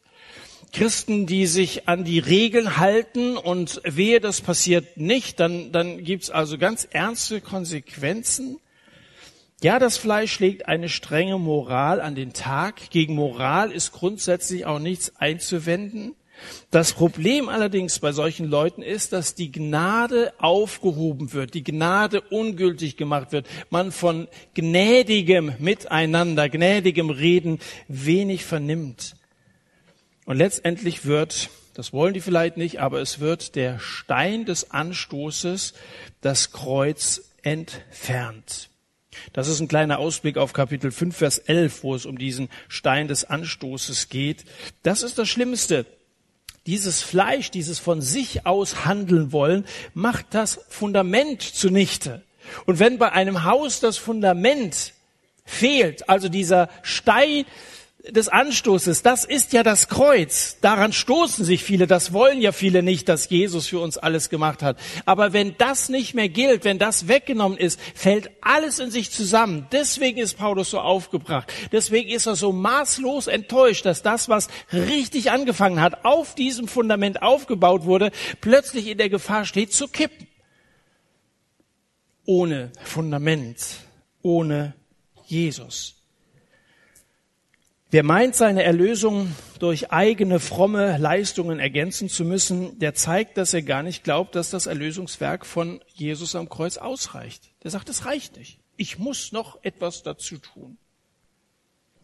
[0.73, 6.29] Christen, die sich an die Regeln halten und wehe, das passiert nicht, dann, dann gibt's
[6.29, 8.57] also ganz ernste Konsequenzen.
[9.61, 12.89] Ja, das Fleisch legt eine strenge Moral an den Tag.
[12.89, 16.13] Gegen Moral ist grundsätzlich auch nichts einzuwenden.
[16.71, 22.97] Das Problem allerdings bei solchen Leuten ist, dass die Gnade aufgehoben wird, die Gnade ungültig
[22.97, 29.15] gemacht wird, man von gnädigem Miteinander, gnädigem Reden wenig vernimmt.
[30.25, 35.73] Und letztendlich wird, das wollen die vielleicht nicht, aber es wird der Stein des Anstoßes,
[36.21, 38.69] das Kreuz entfernt.
[39.33, 43.07] Das ist ein kleiner Ausblick auf Kapitel 5, Vers 11, wo es um diesen Stein
[43.07, 44.45] des Anstoßes geht.
[44.83, 45.85] Das ist das Schlimmste.
[46.65, 52.23] Dieses Fleisch, dieses von sich aus handeln wollen, macht das Fundament zunichte.
[52.65, 54.93] Und wenn bei einem Haus das Fundament
[55.45, 57.45] fehlt, also dieser Stein,
[58.11, 60.57] des Anstoßes, das ist ja das Kreuz.
[60.61, 64.61] Daran stoßen sich viele, das wollen ja viele nicht, dass Jesus für uns alles gemacht
[64.61, 64.77] hat.
[65.05, 69.67] Aber wenn das nicht mehr gilt, wenn das weggenommen ist, fällt alles in sich zusammen.
[69.71, 71.51] Deswegen ist Paulus so aufgebracht.
[71.71, 77.21] Deswegen ist er so maßlos enttäuscht, dass das, was richtig angefangen hat, auf diesem Fundament
[77.21, 80.27] aufgebaut wurde, plötzlich in der Gefahr steht zu kippen.
[82.25, 83.57] Ohne Fundament,
[84.21, 84.73] ohne
[85.25, 85.95] Jesus.
[87.91, 93.61] Wer meint, seine Erlösung durch eigene fromme Leistungen ergänzen zu müssen, der zeigt, dass er
[93.61, 97.51] gar nicht glaubt, dass das Erlösungswerk von Jesus am Kreuz ausreicht.
[97.63, 98.59] Der sagt, es reicht nicht.
[98.75, 100.77] Ich muss noch etwas dazu tun.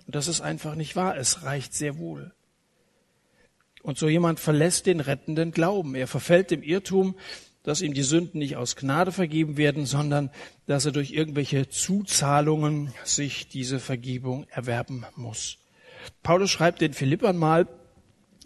[0.05, 1.17] Und das ist einfach nicht wahr.
[1.17, 2.31] Es reicht sehr wohl.
[3.81, 5.95] Und so jemand verlässt den rettenden Glauben.
[5.95, 7.15] Er verfällt dem Irrtum,
[7.63, 10.29] dass ihm die Sünden nicht aus Gnade vergeben werden, sondern
[10.67, 15.57] dass er durch irgendwelche Zuzahlungen sich diese Vergebung erwerben muss.
[16.23, 17.67] Paulus schreibt den Philippern mal,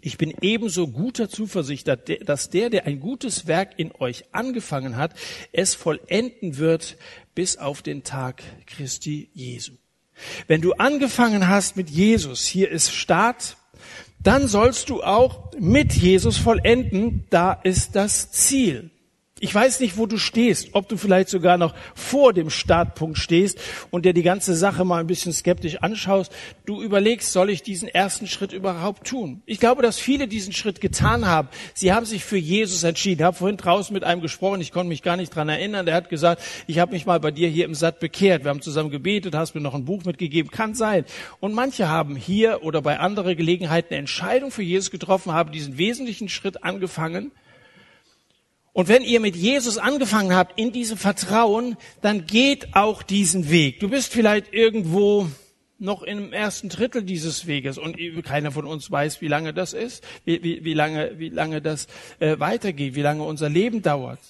[0.00, 5.14] ich bin ebenso guter Zuversicht, dass der, der ein gutes Werk in euch angefangen hat,
[5.52, 6.96] es vollenden wird
[7.34, 9.72] bis auf den Tag Christi Jesu.
[10.46, 13.56] Wenn du angefangen hast mit Jesus, hier ist Start,
[14.20, 18.90] dann sollst du auch mit Jesus vollenden, da ist das Ziel.
[19.38, 23.60] Ich weiß nicht, wo du stehst, ob du vielleicht sogar noch vor dem Startpunkt stehst
[23.90, 26.32] und dir die ganze Sache mal ein bisschen skeptisch anschaust.
[26.64, 29.42] Du überlegst, soll ich diesen ersten Schritt überhaupt tun?
[29.44, 31.48] Ich glaube, dass viele diesen Schritt getan haben.
[31.74, 33.20] Sie haben sich für Jesus entschieden.
[33.20, 35.84] Ich habe vorhin draußen mit einem gesprochen, ich konnte mich gar nicht dran erinnern.
[35.84, 38.42] Der hat gesagt, ich habe mich mal bei dir hier im Satt bekehrt.
[38.42, 40.50] Wir haben zusammen gebetet, hast mir noch ein Buch mitgegeben.
[40.50, 41.04] Kann sein.
[41.40, 45.76] Und manche haben hier oder bei anderen Gelegenheiten eine Entscheidung für Jesus getroffen, haben diesen
[45.76, 47.32] wesentlichen Schritt angefangen
[48.76, 53.80] und wenn ihr mit Jesus angefangen habt in diesem Vertrauen, dann geht auch diesen Weg.
[53.80, 55.30] Du bist vielleicht irgendwo
[55.78, 60.04] noch im ersten Drittel dieses Weges und keiner von uns weiß, wie lange das ist,
[60.26, 61.86] wie, wie, wie lange, wie lange das
[62.18, 64.20] äh, weitergeht, wie lange unser Leben dauert.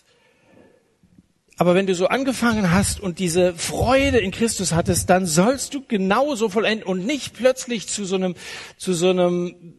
[1.56, 5.82] Aber wenn du so angefangen hast und diese Freude in Christus hattest, dann sollst du
[5.84, 8.36] genauso vollenden und nicht plötzlich zu so einem,
[8.76, 9.74] zu so einem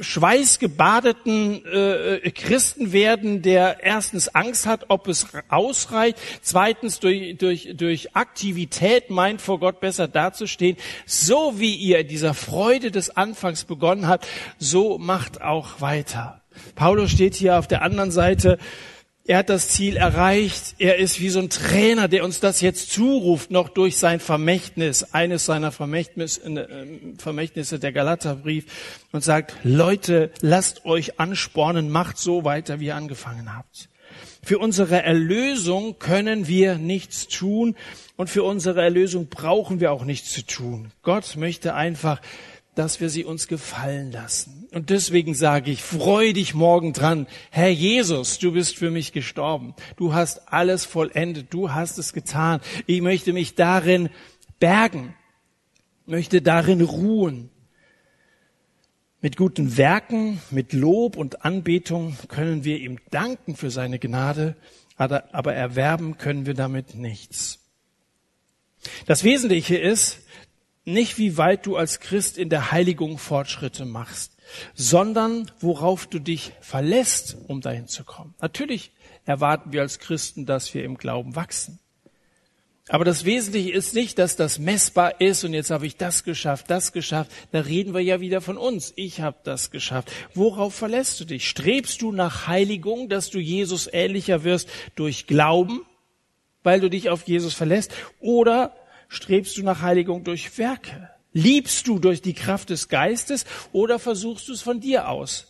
[0.00, 8.16] schweißgebadeten äh, Christen werden, der erstens Angst hat, ob es ausreicht, zweitens durch, durch, durch
[8.16, 10.76] Aktivität meint, vor Gott besser dazustehen.
[11.06, 14.26] So wie ihr dieser Freude des Anfangs begonnen habt,
[14.58, 16.40] so macht auch weiter.
[16.74, 18.58] Paulus steht hier auf der anderen Seite
[19.28, 20.74] er hat das Ziel erreicht.
[20.78, 25.12] Er ist wie so ein Trainer, der uns das jetzt zuruft, noch durch sein Vermächtnis,
[25.12, 26.86] eines seiner äh,
[27.18, 28.64] Vermächtnisse, der Galaterbrief,
[29.12, 33.90] und sagt, Leute, lasst euch anspornen, macht so weiter, wie ihr angefangen habt.
[34.42, 37.76] Für unsere Erlösung können wir nichts tun
[38.16, 40.90] und für unsere Erlösung brauchen wir auch nichts zu tun.
[41.02, 42.22] Gott möchte einfach
[42.78, 44.68] dass wir sie uns gefallen lassen.
[44.70, 47.26] Und deswegen sage ich, freu dich morgen dran.
[47.50, 49.74] Herr Jesus, du bist für mich gestorben.
[49.96, 51.52] Du hast alles vollendet.
[51.52, 52.60] Du hast es getan.
[52.86, 54.10] Ich möchte mich darin
[54.60, 55.16] bergen,
[56.06, 57.50] möchte darin ruhen.
[59.20, 64.54] Mit guten Werken, mit Lob und Anbetung können wir ihm danken für seine Gnade,
[64.96, 67.58] aber erwerben können wir damit nichts.
[69.06, 70.20] Das Wesentliche ist,
[70.88, 74.32] nicht wie weit du als Christ in der Heiligung Fortschritte machst,
[74.74, 78.34] sondern worauf du dich verlässt, um dahin zu kommen.
[78.40, 78.92] Natürlich
[79.24, 81.78] erwarten wir als Christen, dass wir im Glauben wachsen.
[82.88, 86.70] Aber das Wesentliche ist nicht, dass das messbar ist und jetzt habe ich das geschafft,
[86.70, 87.30] das geschafft.
[87.52, 88.94] Da reden wir ja wieder von uns.
[88.96, 90.10] Ich habe das geschafft.
[90.32, 91.46] Worauf verlässt du dich?
[91.46, 95.82] Strebst du nach Heiligung, dass du Jesus ähnlicher wirst durch Glauben,
[96.62, 97.92] weil du dich auf Jesus verlässt?
[98.20, 98.74] Oder
[99.08, 101.10] Strebst du nach Heiligung durch Werke?
[101.32, 105.48] Liebst du durch die Kraft des Geistes oder versuchst du es von dir aus,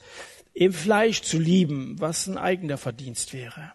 [0.55, 3.73] im Fleisch zu lieben, was ein eigener Verdienst wäre?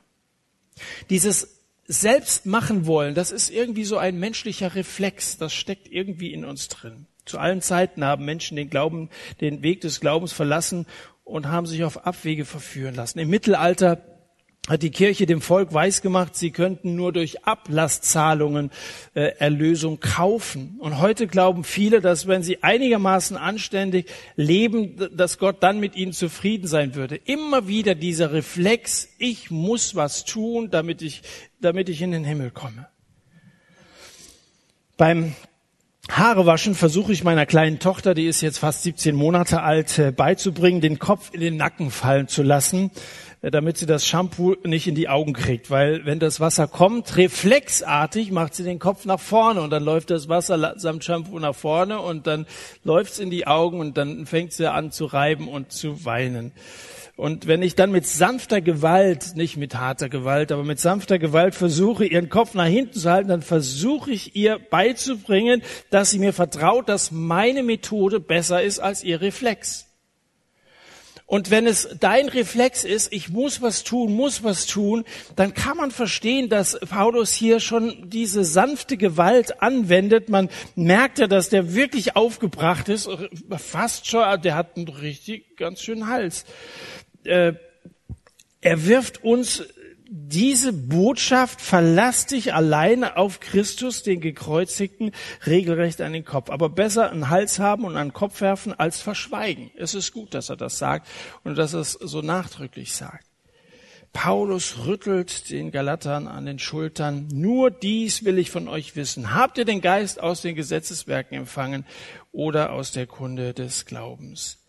[1.09, 6.45] Dieses selbst machen wollen, das ist irgendwie so ein menschlicher Reflex, das steckt irgendwie in
[6.45, 7.07] uns drin.
[7.25, 9.09] Zu allen Zeiten haben Menschen den Glauben,
[9.41, 10.85] den Weg des Glaubens verlassen
[11.23, 13.19] und haben sich auf Abwege verführen lassen.
[13.19, 14.12] Im Mittelalter
[14.69, 18.71] hat die Kirche dem Volk weisgemacht, sie könnten nur durch Ablasszahlungen
[19.13, 20.78] äh, Erlösung kaufen.
[20.80, 26.13] Und heute glauben viele, dass wenn sie einigermaßen anständig leben, dass Gott dann mit ihnen
[26.13, 27.17] zufrieden sein würde.
[27.17, 31.23] Immer wieder dieser Reflex, ich muss was tun, damit ich,
[31.60, 32.88] damit ich in den Himmel komme.
[34.95, 35.36] Beim
[36.10, 40.80] Haarewaschen versuche ich meiner kleinen Tochter, die ist jetzt fast 17 Monate alt, äh, beizubringen,
[40.80, 42.91] den Kopf in den Nacken fallen zu lassen
[43.51, 45.69] damit sie das Shampoo nicht in die Augen kriegt.
[45.69, 50.12] Weil wenn das Wasser kommt, reflexartig macht sie den Kopf nach vorne und dann läuft
[50.12, 52.45] das Wasser samt Shampoo nach vorne und dann
[52.84, 56.53] läuft's in die Augen und dann fängt sie an zu reiben und zu weinen.
[57.15, 61.53] Und wenn ich dann mit sanfter Gewalt, nicht mit harter Gewalt, aber mit sanfter Gewalt
[61.53, 66.34] versuche, ihren Kopf nach hinten zu halten, dann versuche ich ihr beizubringen, dass sie mir
[66.34, 69.92] vertraut, dass meine Methode besser ist als ihr Reflex.
[71.33, 75.03] Und wenn es dein Reflex ist, ich muss was tun, muss was tun,
[75.35, 80.29] dann kann man verstehen, dass Paulus hier schon diese sanfte Gewalt anwendet.
[80.29, 83.09] Man merkt ja, dass der wirklich aufgebracht ist,
[83.57, 86.45] fast schon, der hat einen richtig ganz schönen Hals.
[87.23, 87.53] Äh,
[88.61, 89.63] er wirft uns
[90.15, 95.12] diese Botschaft, verlass dich alleine auf Christus, den Gekreuzigten,
[95.47, 96.52] regelrecht an den Kopf.
[96.52, 99.71] Aber besser einen Hals haben und einen Kopf werfen, als verschweigen.
[99.76, 101.08] Es ist gut, dass er das sagt
[101.43, 103.26] und dass er es so nachdrücklich sagt.
[104.13, 107.28] Paulus rüttelt den Galatern an den Schultern.
[107.34, 109.34] Nur dies will ich von euch wissen.
[109.34, 111.88] Habt ihr den Geist aus den Gesetzeswerken empfangen
[112.32, 114.60] oder aus der Kunde des Glaubens?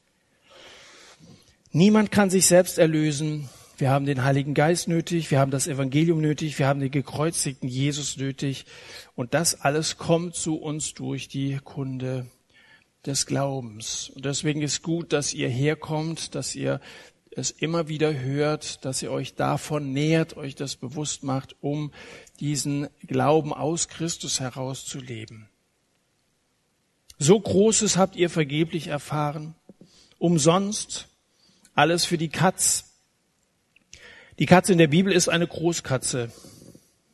[1.71, 3.51] Niemand kann sich selbst erlösen.
[3.85, 7.68] Wir haben den Heiligen Geist nötig, wir haben das Evangelium nötig, wir haben den gekreuzigten
[7.68, 8.64] Jesus nötig.
[9.14, 12.25] Und das alles kommt zu uns durch die Kunde
[13.05, 14.09] des Glaubens.
[14.09, 16.81] Und deswegen ist gut, dass ihr herkommt, dass ihr
[17.31, 21.92] es immer wieder hört, dass ihr euch davon nähert, euch das bewusst macht, um
[22.40, 25.51] diesen Glauben aus Christus herauszuleben.
[27.18, 29.55] So Großes habt ihr vergeblich erfahren,
[30.16, 31.09] umsonst,
[31.75, 32.94] alles für die Katz.
[34.38, 36.31] Die Katze in der Bibel ist eine Großkatze.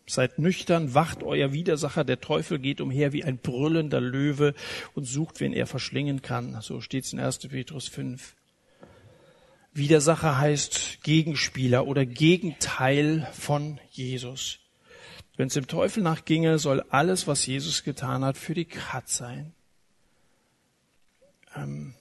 [0.06, 4.54] Seid nüchtern, wacht euer Widersacher, der Teufel geht umher wie ein brüllender Löwe
[4.94, 6.60] und sucht, wen er verschlingen kann.
[6.62, 7.38] So steht's in 1.
[7.48, 8.34] Petrus 5.
[9.72, 14.58] Widersacher heißt Gegenspieler oder Gegenteil von Jesus.
[15.36, 19.52] Wenn es dem Teufel nachginge, soll alles, was Jesus getan hat, für die Katz sein.
[21.54, 21.94] Ähm,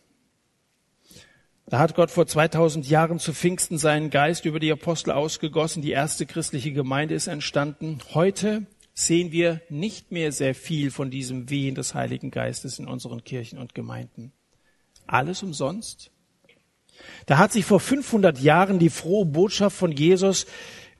[1.69, 5.83] da hat Gott vor 2000 Jahren zu Pfingsten seinen Geist über die Apostel ausgegossen.
[5.83, 7.99] Die erste christliche Gemeinde ist entstanden.
[8.13, 13.23] Heute sehen wir nicht mehr sehr viel von diesem Wehen des Heiligen Geistes in unseren
[13.23, 14.33] Kirchen und Gemeinden.
[15.05, 16.09] Alles umsonst?
[17.27, 20.47] Da hat sich vor 500 Jahren die frohe Botschaft von Jesus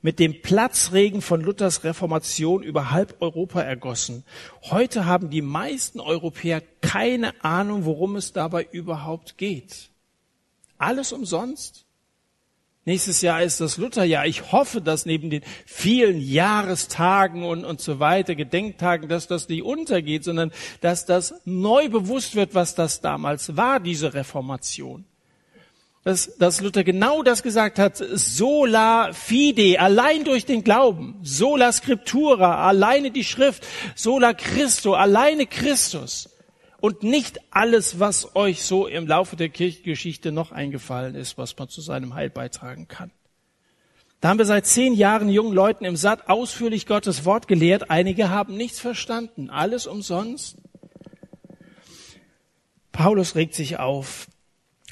[0.02, 4.24] mit dem Platzregen von Luthers Reformation über halb Europa ergossen.
[4.70, 9.90] Heute haben die meisten Europäer keine Ahnung, worum es dabei überhaupt geht.
[10.80, 11.84] Alles umsonst?
[12.86, 14.24] Nächstes Jahr ist das Lutherjahr.
[14.24, 19.62] Ich hoffe, dass neben den vielen Jahrestagen und, und so weiter, Gedenktagen, dass das nicht
[19.62, 25.04] untergeht, sondern dass das neu bewusst wird, was das damals war, diese Reformation.
[26.02, 32.66] Dass, dass Luther genau das gesagt hat, sola fide, allein durch den Glauben, sola scriptura,
[32.66, 36.30] alleine die Schrift, sola Christo, alleine Christus
[36.80, 41.68] und nicht alles, was euch so im Laufe der Kirchengeschichte noch eingefallen ist, was man
[41.68, 43.10] zu seinem Heil beitragen kann.
[44.20, 47.90] Da haben wir seit zehn Jahren jungen Leuten im Satt ausführlich Gottes Wort gelehrt.
[47.90, 49.48] Einige haben nichts verstanden.
[49.48, 50.58] Alles umsonst.
[52.92, 54.26] Paulus regt sich auf.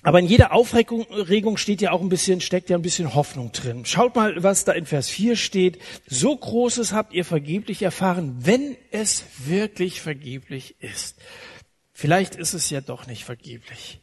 [0.03, 3.85] Aber in jeder Aufregung steht ja auch ein bisschen, steckt ja ein bisschen Hoffnung drin.
[3.85, 5.79] Schaut mal, was da in Vers 4 steht.
[6.07, 11.19] So Großes habt ihr vergeblich erfahren, wenn es wirklich vergeblich ist.
[12.01, 14.01] Vielleicht ist es ja doch nicht vergeblich.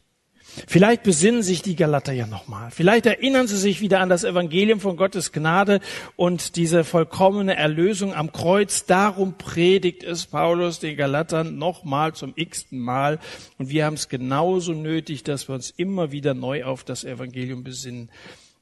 [0.66, 2.70] Vielleicht besinnen sich die Galater ja nochmal.
[2.70, 5.80] Vielleicht erinnern sie sich wieder an das Evangelium von Gottes Gnade
[6.14, 8.84] und diese vollkommene Erlösung am Kreuz.
[8.84, 13.18] Darum predigt es Paulus den Galatern nochmal zum x-ten Mal.
[13.56, 17.64] Und wir haben es genauso nötig, dass wir uns immer wieder neu auf das Evangelium
[17.64, 18.10] besinnen.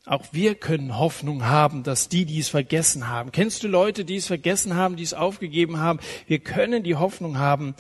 [0.07, 3.33] Auch wir können Hoffnung haben, dass die, die es vergessen haben.
[3.33, 5.99] Kennst du Leute, die es vergessen haben, die es aufgegeben haben?
[6.27, 7.75] Wir können die Hoffnung haben,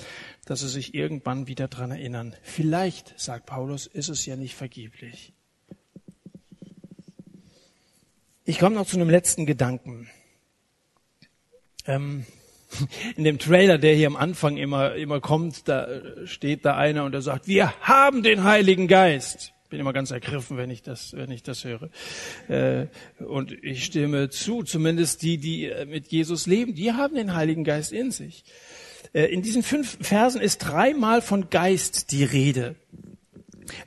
[0.46, 2.34] dass sie sich irgendwann wieder dran erinnern.
[2.42, 5.34] Vielleicht, sagt Paulus, ist es ja nicht vergeblich.
[8.44, 10.08] Ich komme noch zu einem letzten Gedanken.
[11.86, 12.24] Ähm,
[13.16, 15.86] in dem Trailer, der hier am Anfang immer, immer kommt, da
[16.24, 19.53] steht da einer und der sagt, wir haben den Heiligen Geist.
[19.70, 21.90] Bin immer ganz ergriffen, wenn ich das, wenn ich das höre.
[22.48, 22.86] Äh,
[23.24, 27.92] und ich stimme zu, zumindest die, die mit Jesus leben, die haben den Heiligen Geist
[27.92, 28.44] in sich.
[29.12, 32.76] Äh, in diesen fünf Versen ist dreimal von Geist die Rede.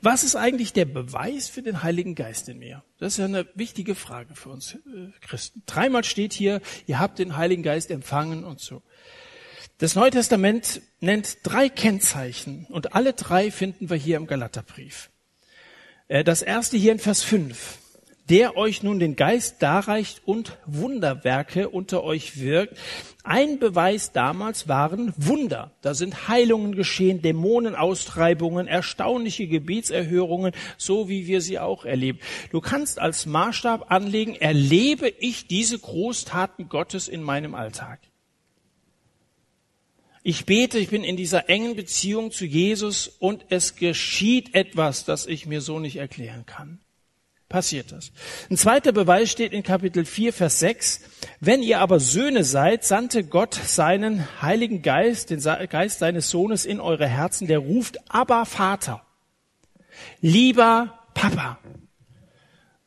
[0.02, 2.82] Was ist eigentlich der Beweis für den Heiligen Geist in mir?
[2.98, 4.78] Das ist ja eine wichtige Frage für uns äh,
[5.20, 5.62] Christen.
[5.66, 8.82] Dreimal steht hier, ihr habt den Heiligen Geist empfangen und so.
[9.78, 15.10] Das Neue Testament nennt drei Kennzeichen und alle drei finden wir hier im Galaterbrief.
[16.08, 17.78] Äh, das erste hier in Vers 5
[18.28, 22.76] der euch nun den Geist darreicht und Wunderwerke unter euch wirkt.
[23.24, 25.72] Ein Beweis damals waren Wunder.
[25.80, 32.18] Da sind Heilungen geschehen, Dämonenaustreibungen, erstaunliche Gebetserhörungen, so wie wir sie auch erleben.
[32.50, 38.00] Du kannst als Maßstab anlegen, erlebe ich diese Großtaten Gottes in meinem Alltag.
[40.22, 45.26] Ich bete, ich bin in dieser engen Beziehung zu Jesus und es geschieht etwas, das
[45.26, 46.80] ich mir so nicht erklären kann
[47.48, 48.12] passiert das.
[48.50, 51.00] Ein zweiter Beweis steht in Kapitel 4, Vers 6.
[51.40, 56.80] Wenn ihr aber Söhne seid, sandte Gott seinen Heiligen Geist, den Geist seines Sohnes in
[56.80, 59.02] eure Herzen, der ruft, aber Vater,
[60.20, 61.58] lieber Papa.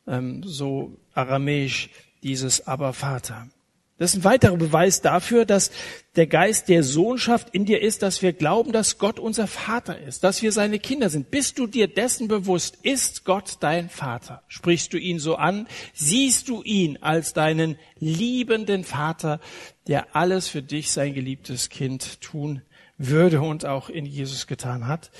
[0.07, 1.89] Ähm, so aramäisch
[2.23, 3.47] dieses aber Vater.
[4.01, 5.69] Das ist ein weiterer Beweis dafür, dass
[6.15, 10.23] der Geist der Sohnschaft in dir ist, dass wir glauben, dass Gott unser Vater ist,
[10.23, 11.29] dass wir seine Kinder sind.
[11.29, 14.41] Bist du dir dessen bewusst, ist Gott dein Vater?
[14.47, 15.67] Sprichst du ihn so an?
[15.93, 19.39] Siehst du ihn als deinen liebenden Vater,
[19.85, 22.63] der alles für dich, sein geliebtes Kind, tun
[23.07, 25.11] würde und auch in Jesus getan hat?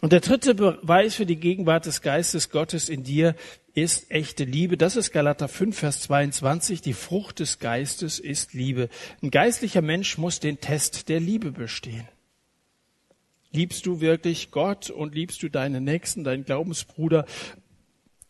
[0.00, 3.34] Und der dritte Beweis für die Gegenwart des Geistes Gottes in dir
[3.74, 4.76] ist echte Liebe.
[4.76, 6.80] Das ist Galater 5, Vers 22.
[6.80, 8.88] Die Frucht des Geistes ist Liebe.
[9.22, 12.08] Ein geistlicher Mensch muss den Test der Liebe bestehen.
[13.50, 17.24] Liebst du wirklich Gott und liebst du deinen Nächsten, deinen Glaubensbruder?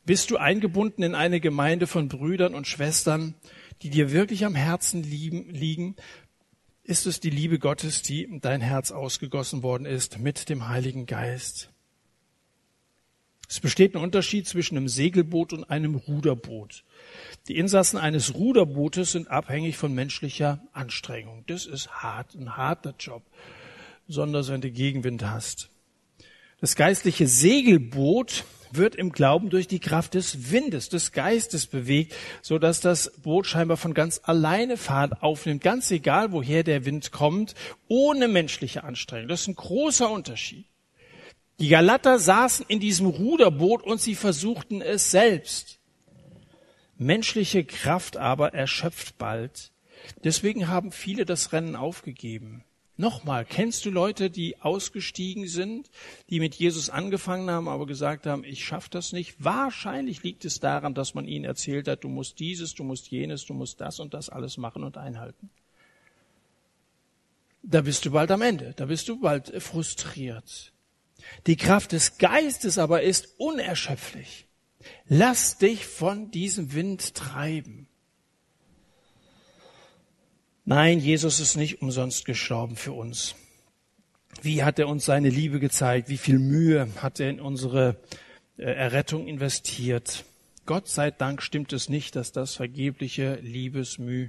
[0.04, 3.34] Bist du eingebunden in eine Gemeinde von Brüdern und Schwestern,
[3.82, 5.96] die dir wirklich am Herzen liegen?
[6.88, 11.04] Ist es die Liebe Gottes, die in dein Herz ausgegossen worden ist mit dem Heiligen
[11.04, 11.68] Geist?
[13.46, 16.84] Es besteht ein Unterschied zwischen einem Segelboot und einem Ruderboot.
[17.46, 21.44] Die Insassen eines Ruderbootes sind abhängig von menschlicher Anstrengung.
[21.46, 23.22] Das ist hart, ein harter Job,
[24.06, 25.68] besonders wenn du Gegenwind hast.
[26.62, 28.44] Das geistliche Segelboot
[28.76, 33.46] wird im Glauben durch die Kraft des Windes, des Geistes bewegt, so dass das Boot
[33.46, 37.54] scheinbar von ganz alleine Fahrt aufnimmt, ganz egal woher der Wind kommt,
[37.88, 39.28] ohne menschliche Anstrengung.
[39.28, 40.66] Das ist ein großer Unterschied.
[41.60, 45.78] Die Galater saßen in diesem Ruderboot und sie versuchten es selbst.
[46.96, 49.72] Menschliche Kraft aber erschöpft bald.
[50.24, 52.64] Deswegen haben viele das Rennen aufgegeben.
[53.00, 55.88] Nochmal, kennst du Leute, die ausgestiegen sind,
[56.30, 59.36] die mit Jesus angefangen haben, aber gesagt haben, ich schaffe das nicht?
[59.38, 63.46] Wahrscheinlich liegt es daran, dass man ihnen erzählt hat, du musst dieses, du musst jenes,
[63.46, 65.48] du musst das und das alles machen und einhalten.
[67.62, 70.72] Da bist du bald am Ende, da bist du bald frustriert.
[71.46, 74.46] Die Kraft des Geistes aber ist unerschöpflich.
[75.06, 77.87] Lass dich von diesem Wind treiben.
[80.70, 83.34] Nein, Jesus ist nicht umsonst gestorben für uns.
[84.42, 86.10] Wie hat er uns seine Liebe gezeigt?
[86.10, 87.96] Wie viel Mühe hat er in unsere
[88.58, 90.26] äh, Errettung investiert?
[90.66, 94.28] Gott sei Dank stimmt es nicht, dass das vergebliche Liebesmüh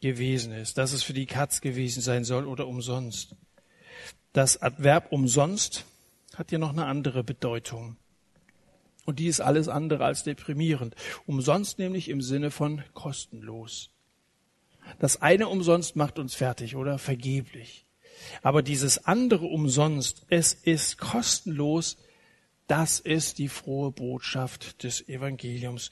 [0.00, 3.36] gewesen ist, dass es für die Katz gewesen sein soll oder umsonst.
[4.32, 5.84] Das Adverb umsonst
[6.34, 7.98] hat hier noch eine andere Bedeutung.
[9.04, 10.94] Und die ist alles andere als deprimierend.
[11.26, 13.93] Umsonst nämlich im Sinne von kostenlos.
[14.98, 17.86] Das eine umsonst macht uns fertig oder vergeblich.
[18.42, 21.96] Aber dieses andere umsonst, es ist kostenlos,
[22.66, 25.90] das ist die frohe Botschaft des Evangeliums.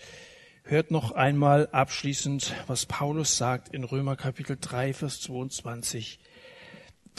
[0.64, 6.18] Hört noch einmal abschließend, was Paulus sagt in Römer Kapitel 3, Vers 22.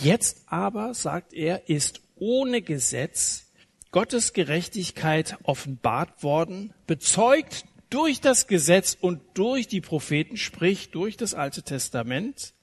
[0.01, 3.51] Jetzt aber, sagt er, ist ohne Gesetz
[3.91, 11.35] Gottes Gerechtigkeit offenbart worden, bezeugt durch das Gesetz und durch die Propheten, sprich durch das
[11.35, 12.53] Alte Testament.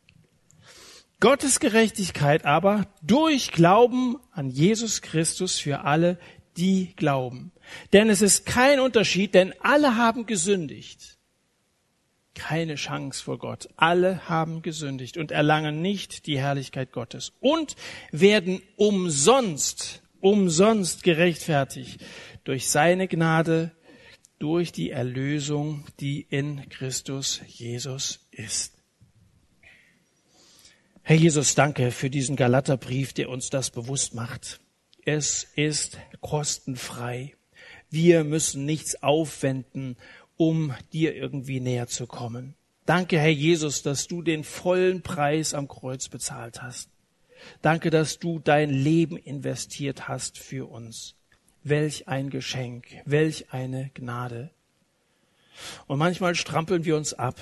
[1.20, 6.18] Gottes Gerechtigkeit aber durch Glauben an Jesus Christus für alle,
[6.56, 7.52] die glauben.
[7.92, 11.18] Denn es ist kein Unterschied, denn alle haben gesündigt.
[12.34, 13.68] Keine Chance vor Gott.
[13.76, 17.76] Alle haben gesündigt und erlangen nicht die Herrlichkeit Gottes und
[18.10, 22.00] werden umsonst, umsonst gerechtfertigt
[22.42, 23.72] durch seine Gnade
[24.40, 28.74] durch die Erlösung, die in Christus Jesus ist.
[31.02, 34.60] Herr Jesus, danke für diesen Galaterbrief, der uns das bewusst macht.
[35.04, 37.34] Es ist kostenfrei.
[37.90, 39.96] Wir müssen nichts aufwenden,
[40.36, 42.54] um dir irgendwie näher zu kommen.
[42.86, 46.88] Danke, Herr Jesus, dass du den vollen Preis am Kreuz bezahlt hast.
[47.60, 51.14] Danke, dass du dein Leben investiert hast für uns.
[51.62, 54.50] Welch ein Geschenk, welch eine Gnade.
[55.86, 57.40] Und manchmal strampeln wir uns ab.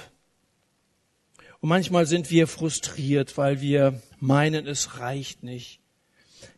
[1.61, 5.81] Und manchmal sind wir frustriert, weil wir meinen, es reicht nicht.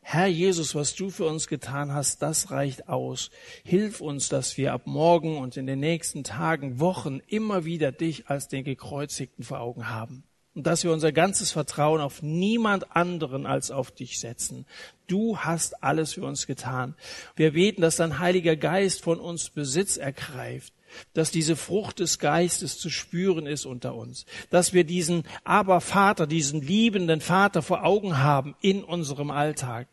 [0.03, 3.31] Herr Jesus, was du für uns getan hast, das reicht aus.
[3.65, 8.29] Hilf uns, dass wir ab morgen und in den nächsten Tagen, Wochen immer wieder dich
[8.29, 13.46] als den Gekreuzigten vor Augen haben und dass wir unser ganzes Vertrauen auf niemand anderen
[13.46, 14.66] als auf dich setzen.
[15.07, 16.94] Du hast alles für uns getan.
[17.36, 20.72] Wir beten, dass dein Heiliger Geist von uns Besitz ergreift,
[21.14, 26.26] dass diese Frucht des Geistes zu spüren ist unter uns, dass wir diesen Aber Vater,
[26.26, 29.86] diesen liebenden Vater vor Augen haben in unserem Alltag,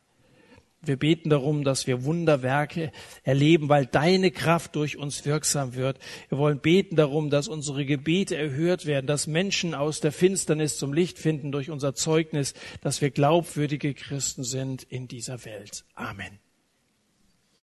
[0.82, 2.92] wir beten darum, dass wir Wunderwerke
[3.24, 6.00] erleben, weil deine Kraft durch uns wirksam wird.
[6.30, 10.94] Wir wollen beten darum, dass unsere Gebete erhört werden, dass Menschen aus der Finsternis zum
[10.94, 15.84] Licht finden durch unser Zeugnis, dass wir glaubwürdige Christen sind in dieser Welt.
[15.96, 16.40] Amen.